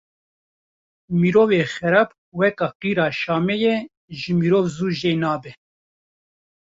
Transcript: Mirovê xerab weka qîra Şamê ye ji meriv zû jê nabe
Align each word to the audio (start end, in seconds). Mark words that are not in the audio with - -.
Mirovê 1.19 1.61
xerab 1.73 2.09
weka 2.39 2.67
qîra 2.79 3.07
Şamê 3.19 3.55
ye 3.63 3.75
ji 4.19 4.33
meriv 4.39 4.65
zû 4.75 4.87
jê 4.99 5.13
nabe 5.23 5.51